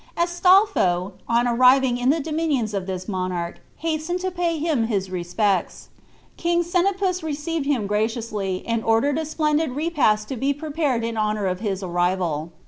[0.17, 5.89] Astolpho, on arriving in the dominions of this monarch, hastened to pay him his respects.
[6.37, 11.45] King Senapus received him graciously, and ordered a splendid repast to be prepared in honor
[11.45, 12.51] of his arrival.